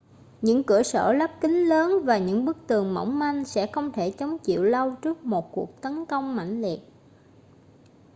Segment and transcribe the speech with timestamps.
[0.41, 4.11] những cửa sổ lắp kính lớn và những bức tường mỏng manh sẽ không thể
[4.11, 6.79] chống chịu lâu trước một cuộc tấn công mãnh liệt